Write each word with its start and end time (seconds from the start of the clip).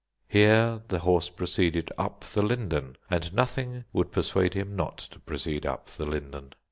Here 0.27 0.81
the 0.87 0.97
horse 0.97 1.29
proceeded 1.29 1.91
up 1.95 2.21
the 2.23 2.41
Linden, 2.41 2.95
and 3.11 3.31
nothing 3.35 3.85
would 3.93 4.11
persuade 4.11 4.55
him 4.55 4.75
not 4.75 4.97
to 4.97 5.19
proceed 5.19 5.63
up 5.63 5.85
the 5.89 6.05
Linden. 6.05 6.53